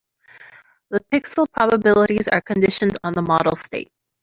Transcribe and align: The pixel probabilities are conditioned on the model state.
The 0.89 0.99
pixel 0.99 1.45
probabilities 1.51 2.27
are 2.27 2.41
conditioned 2.41 2.97
on 3.03 3.13
the 3.13 3.21
model 3.21 3.55
state. 3.55 3.91